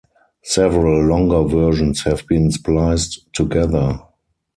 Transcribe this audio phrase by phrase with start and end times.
[0.41, 4.01] Several longer versions have been spliced together.